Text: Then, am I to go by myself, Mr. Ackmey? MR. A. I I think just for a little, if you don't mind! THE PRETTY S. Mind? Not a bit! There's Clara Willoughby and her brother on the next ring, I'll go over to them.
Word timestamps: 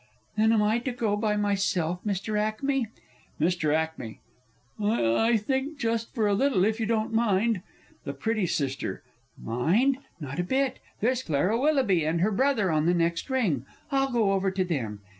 Then, 0.35 0.51
am 0.51 0.63
I 0.63 0.79
to 0.79 0.91
go 0.93 1.15
by 1.15 1.37
myself, 1.37 1.99
Mr. 2.03 2.33
Ackmey? 2.35 2.87
MR. 3.39 3.69
A. 4.79 4.83
I 4.83 5.27
I 5.29 5.37
think 5.37 5.77
just 5.77 6.15
for 6.15 6.25
a 6.25 6.33
little, 6.33 6.65
if 6.65 6.79
you 6.79 6.87
don't 6.87 7.13
mind! 7.13 7.61
THE 8.03 8.13
PRETTY 8.13 8.45
S. 8.45 8.83
Mind? 9.37 9.99
Not 10.19 10.39
a 10.39 10.43
bit! 10.43 10.79
There's 11.01 11.21
Clara 11.21 11.59
Willoughby 11.59 12.03
and 12.03 12.19
her 12.21 12.31
brother 12.31 12.71
on 12.71 12.87
the 12.87 12.95
next 12.95 13.29
ring, 13.29 13.63
I'll 13.91 14.11
go 14.11 14.31
over 14.31 14.49
to 14.49 14.63
them. 14.65 15.01